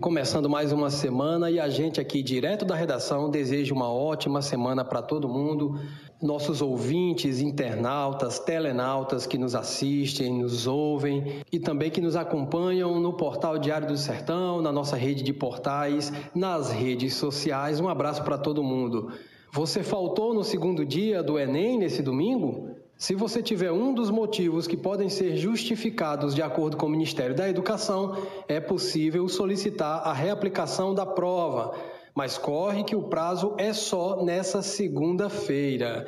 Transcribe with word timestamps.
Começando 0.00 0.48
mais 0.48 0.72
uma 0.72 0.90
semana 0.90 1.50
e 1.50 1.58
a 1.58 1.68
gente 1.68 2.00
aqui 2.00 2.22
direto 2.22 2.64
da 2.64 2.74
redação 2.74 3.30
deseja 3.30 3.72
uma 3.72 3.90
ótima 3.90 4.42
semana 4.42 4.84
para 4.84 5.00
todo 5.00 5.28
mundo, 5.28 5.80
nossos 6.20 6.60
ouvintes, 6.60 7.40
internautas, 7.40 8.38
telenautas 8.38 9.26
que 9.26 9.38
nos 9.38 9.54
assistem, 9.54 10.42
nos 10.42 10.66
ouvem 10.66 11.40
e 11.50 11.58
também 11.58 11.90
que 11.90 12.00
nos 12.00 12.14
acompanham 12.14 13.00
no 13.00 13.14
portal 13.14 13.58
Diário 13.58 13.88
do 13.88 13.96
Sertão, 13.96 14.60
na 14.60 14.70
nossa 14.70 14.96
rede 14.96 15.22
de 15.22 15.32
portais, 15.32 16.12
nas 16.34 16.70
redes 16.70 17.14
sociais. 17.14 17.80
Um 17.80 17.88
abraço 17.88 18.22
para 18.22 18.36
todo 18.36 18.62
mundo. 18.62 19.12
Você 19.52 19.82
faltou 19.82 20.34
no 20.34 20.44
segundo 20.44 20.84
dia 20.84 21.22
do 21.22 21.38
Enem 21.38 21.78
nesse 21.78 22.02
domingo? 22.02 22.65
Se 22.98 23.14
você 23.14 23.42
tiver 23.42 23.70
um 23.70 23.92
dos 23.92 24.10
motivos 24.10 24.66
que 24.66 24.76
podem 24.76 25.10
ser 25.10 25.36
justificados 25.36 26.34
de 26.34 26.40
acordo 26.40 26.78
com 26.78 26.86
o 26.86 26.88
Ministério 26.88 27.34
da 27.34 27.46
Educação, 27.46 28.16
é 28.48 28.58
possível 28.58 29.28
solicitar 29.28 30.00
a 30.06 30.14
reaplicação 30.14 30.94
da 30.94 31.04
prova, 31.04 31.74
mas 32.14 32.38
corre 32.38 32.84
que 32.84 32.96
o 32.96 33.02
prazo 33.02 33.54
é 33.58 33.74
só 33.74 34.24
nessa 34.24 34.62
segunda-feira. 34.62 36.06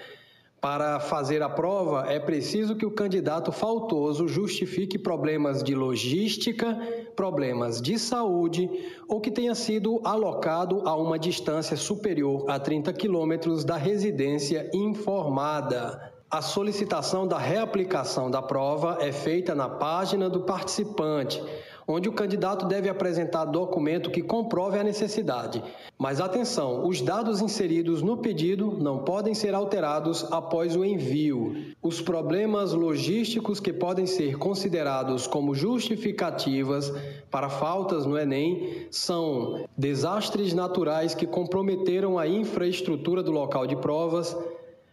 Para 0.63 0.99
fazer 0.99 1.43
a 1.43 1.49
prova, 1.51 2.07
é 2.11 2.19
preciso 2.19 2.75
que 2.75 2.87
o 2.87 2.91
candidato 2.91 3.53
faltoso 3.53 4.27
justifique 4.27 4.99
problemas 4.99 5.63
de 5.63 5.75
logística, 5.75 6.75
problemas 7.15 7.83
de 7.83 7.99
saúde 7.99 8.69
ou 9.07 9.21
que 9.21 9.31
tenha 9.31 9.55
sido 9.55 10.01
alocado 10.05 10.89
a 10.89 10.97
uma 10.97 11.19
distância 11.19 11.77
superior 11.77 12.47
a 12.49 12.59
30 12.59 12.95
quilômetros 12.95 13.63
da 13.63 13.77
residência 13.77 14.71
informada. 14.73 16.17
A 16.31 16.43
solicitação 16.43 17.27
da 17.27 17.39
reaplicação 17.39 18.31
da 18.31 18.43
prova 18.43 18.99
é 19.01 19.11
feita 19.11 19.55
na 19.55 19.67
página 19.67 20.29
do 20.29 20.41
participante, 20.41 21.43
onde 21.87 22.07
o 22.07 22.13
candidato 22.13 22.67
deve 22.67 22.87
apresentar 22.91 23.47
documento 23.47 24.11
que 24.11 24.21
comprove 24.21 24.79
a 24.79 24.85
necessidade. 24.85 25.65
Mas 25.97 26.21
atenção, 26.21 26.87
os 26.87 27.01
dados 27.01 27.41
inseridos 27.41 28.03
no 28.03 28.19
pedido 28.19 28.77
não 28.79 28.99
podem 28.99 29.33
ser 29.33 29.55
alterados 29.55 30.31
após 30.31 30.77
o 30.77 30.85
envio. 30.85 31.75
Os 31.81 32.03
problemas 32.03 32.75
logísticos 32.75 33.59
que 33.59 33.73
podem 33.73 34.05
ser 34.05 34.37
considerados 34.37 35.27
como 35.27 35.55
justificativas 35.55 36.93
para 37.31 37.49
faltas 37.49 38.05
no 38.05 38.19
Enem 38.19 38.87
são 38.91 39.65
desastres 39.79 40.53
naturais 40.53 41.15
que 41.15 41.27
comprometeram 41.27 42.19
a 42.19 42.29
infraestrutura 42.29 43.23
do 43.23 43.33
local 43.33 43.67
de 43.67 43.77
provas 43.77 44.37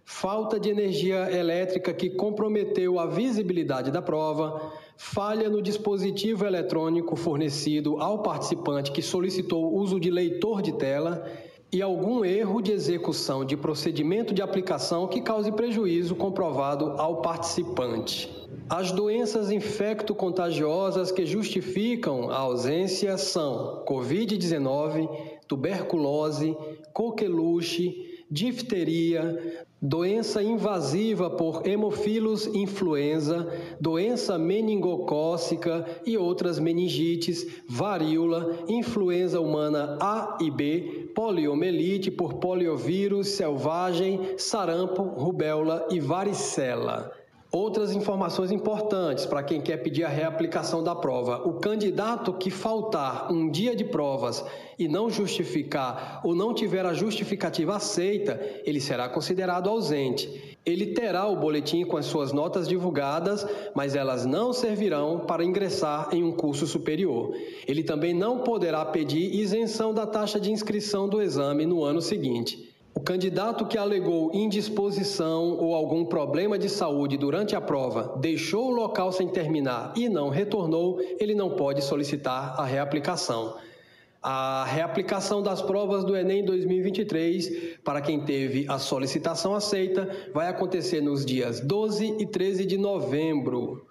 falta 0.05 0.59
de 0.59 0.69
energia 0.69 1.31
elétrica 1.31 1.91
que 1.91 2.11
comprometeu 2.11 2.99
a 2.99 3.07
visibilidade 3.07 3.89
da 3.89 4.03
prova, 4.03 4.71
falha 4.95 5.49
no 5.49 5.63
dispositivo 5.63 6.45
eletrônico 6.45 7.15
fornecido 7.15 7.97
ao 7.99 8.21
participante 8.21 8.91
que 8.91 9.01
solicitou 9.01 9.65
o 9.65 9.77
uso 9.77 9.99
de 9.99 10.11
leitor 10.11 10.61
de 10.61 10.73
tela 10.73 11.25
e 11.71 11.81
algum 11.81 12.23
erro 12.23 12.61
de 12.61 12.71
execução 12.71 13.43
de 13.43 13.57
procedimento 13.57 14.33
de 14.33 14.43
aplicação 14.43 15.07
que 15.07 15.19
cause 15.21 15.51
prejuízo 15.51 16.15
comprovado 16.15 16.93
ao 16.97 17.21
participante. 17.21 18.31
As 18.69 18.91
doenças 18.91 19.51
infecto-contagiosas 19.51 21.11
que 21.11 21.25
justificam 21.25 22.29
a 22.29 22.37
ausência 22.37 23.17
são 23.17 23.83
Covid-19, 23.85 25.09
tuberculose, 25.47 26.55
coqueluche, 26.93 28.14
difteria, 28.29 29.65
doença 29.81 30.41
invasiva 30.41 31.29
por 31.29 31.67
hemofilos 31.67 32.47
influenza, 32.47 33.47
doença 33.79 34.37
meningocócica 34.37 35.85
e 36.05 36.17
outras 36.17 36.57
meningites, 36.59 37.45
varíola, 37.69 38.65
influenza 38.67 39.39
humana 39.39 39.97
A 40.01 40.37
e 40.41 40.49
B, 40.49 41.11
poliomielite 41.13 42.09
por 42.09 42.35
poliovírus 42.35 43.27
selvagem, 43.29 44.37
sarampo, 44.37 45.03
rubéola 45.03 45.87
e 45.91 45.99
varicela. 45.99 47.11
Outras 47.55 47.95
informações 47.95 48.51
importantes 48.51 49.25
para 49.25 49.41
quem 49.41 49.61
quer 49.61 49.77
pedir 49.77 50.03
a 50.03 50.09
reaplicação 50.09 50.83
da 50.83 50.93
prova: 50.93 51.47
o 51.47 51.53
candidato 51.53 52.33
que 52.33 52.51
faltar 52.51 53.31
um 53.31 53.49
dia 53.49 53.73
de 53.73 53.85
provas 53.85 54.43
e 54.77 54.89
não 54.89 55.09
justificar 55.09 56.19
ou 56.25 56.35
não 56.35 56.53
tiver 56.53 56.85
a 56.85 56.93
justificativa 56.93 57.77
aceita, 57.77 58.37
ele 58.65 58.81
será 58.81 59.07
considerado 59.07 59.69
ausente. 59.69 60.57
Ele 60.65 60.87
terá 60.87 61.27
o 61.27 61.37
boletim 61.37 61.85
com 61.85 61.95
as 61.95 62.07
suas 62.07 62.33
notas 62.33 62.67
divulgadas, 62.67 63.47
mas 63.73 63.95
elas 63.95 64.25
não 64.25 64.51
servirão 64.51 65.19
para 65.19 65.41
ingressar 65.41 66.09
em 66.11 66.25
um 66.25 66.33
curso 66.33 66.67
superior. 66.67 67.33
Ele 67.65 67.85
também 67.85 68.13
não 68.13 68.39
poderá 68.39 68.83
pedir 68.83 69.33
isenção 69.33 69.93
da 69.93 70.05
taxa 70.05 70.41
de 70.41 70.51
inscrição 70.51 71.07
do 71.07 71.21
exame 71.21 71.65
no 71.65 71.85
ano 71.85 72.01
seguinte. 72.01 72.74
Candidato 73.05 73.67
que 73.67 73.77
alegou 73.77 74.31
indisposição 74.33 75.59
ou 75.59 75.75
algum 75.75 76.03
problema 76.03 76.57
de 76.57 76.67
saúde 76.67 77.17
durante 77.17 77.55
a 77.55 77.61
prova 77.61 78.17
deixou 78.19 78.71
o 78.71 78.75
local 78.75 79.11
sem 79.11 79.27
terminar 79.27 79.93
e 79.95 80.09
não 80.09 80.29
retornou, 80.29 80.99
ele 81.19 81.35
não 81.35 81.51
pode 81.51 81.83
solicitar 81.83 82.59
a 82.59 82.65
reaplicação. 82.65 83.57
A 84.23 84.65
reaplicação 84.65 85.43
das 85.43 85.61
provas 85.61 86.03
do 86.03 86.17
Enem 86.17 86.43
2023, 86.43 87.77
para 87.83 88.01
quem 88.01 88.21
teve 88.25 88.65
a 88.67 88.79
solicitação 88.79 89.53
aceita, 89.53 90.09
vai 90.33 90.47
acontecer 90.47 90.99
nos 90.99 91.23
dias 91.23 91.59
12 91.59 92.15
e 92.17 92.25
13 92.25 92.65
de 92.65 92.75
novembro. 92.75 93.85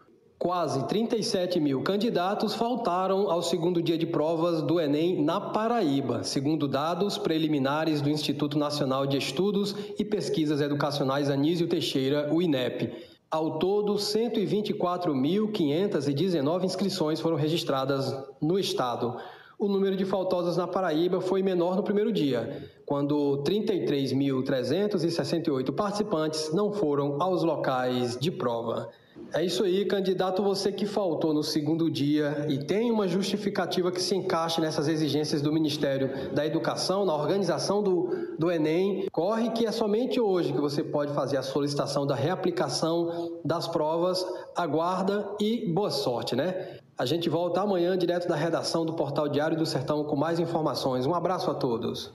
Quase 0.44 0.84
37 0.86 1.58
mil 1.58 1.80
candidatos 1.80 2.54
faltaram 2.54 3.30
ao 3.30 3.40
segundo 3.40 3.80
dia 3.80 3.96
de 3.96 4.04
provas 4.04 4.60
do 4.60 4.78
Enem 4.78 5.24
na 5.24 5.40
Paraíba, 5.40 6.22
segundo 6.22 6.68
dados 6.68 7.16
preliminares 7.16 8.02
do 8.02 8.10
Instituto 8.10 8.58
Nacional 8.58 9.06
de 9.06 9.16
Estudos 9.16 9.74
e 9.98 10.04
Pesquisas 10.04 10.60
Educacionais 10.60 11.30
Anísio 11.30 11.66
Teixeira, 11.66 12.28
o 12.30 12.42
INEP. 12.42 12.92
Ao 13.30 13.58
todo, 13.58 13.94
124.519 13.94 16.64
inscrições 16.64 17.20
foram 17.20 17.38
registradas 17.38 18.14
no 18.38 18.58
estado. 18.58 19.16
O 19.58 19.66
número 19.66 19.96
de 19.96 20.04
faltosos 20.04 20.58
na 20.58 20.66
Paraíba 20.66 21.22
foi 21.22 21.42
menor 21.42 21.74
no 21.74 21.82
primeiro 21.82 22.12
dia, 22.12 22.70
quando 22.84 23.42
33.368 23.44 25.72
participantes 25.72 26.52
não 26.52 26.70
foram 26.70 27.16
aos 27.18 27.42
locais 27.42 28.18
de 28.18 28.30
prova. 28.30 28.92
É 29.34 29.44
isso 29.44 29.64
aí, 29.64 29.84
candidato, 29.84 30.44
você 30.44 30.70
que 30.70 30.86
faltou 30.86 31.34
no 31.34 31.42
segundo 31.42 31.90
dia 31.90 32.46
e 32.48 32.56
tem 32.56 32.92
uma 32.92 33.08
justificativa 33.08 33.90
que 33.90 34.00
se 34.00 34.14
encaixe 34.14 34.60
nessas 34.60 34.86
exigências 34.86 35.42
do 35.42 35.52
Ministério 35.52 36.32
da 36.32 36.46
Educação, 36.46 37.04
na 37.04 37.12
organização 37.12 37.82
do, 37.82 38.36
do 38.38 38.48
Enem, 38.48 39.08
corre 39.10 39.50
que 39.50 39.66
é 39.66 39.72
somente 39.72 40.20
hoje 40.20 40.52
que 40.52 40.60
você 40.60 40.84
pode 40.84 41.12
fazer 41.12 41.36
a 41.36 41.42
solicitação 41.42 42.06
da 42.06 42.14
reaplicação 42.14 43.32
das 43.44 43.66
provas. 43.66 44.24
Aguarda 44.54 45.28
e 45.40 45.66
boa 45.66 45.90
sorte, 45.90 46.36
né? 46.36 46.78
A 46.96 47.04
gente 47.04 47.28
volta 47.28 47.60
amanhã 47.60 47.98
direto 47.98 48.28
da 48.28 48.36
redação 48.36 48.86
do 48.86 48.92
Portal 48.92 49.28
Diário 49.28 49.58
do 49.58 49.66
Sertão 49.66 50.04
com 50.04 50.14
mais 50.14 50.38
informações. 50.38 51.06
Um 51.06 51.14
abraço 51.14 51.50
a 51.50 51.54
todos. 51.54 52.12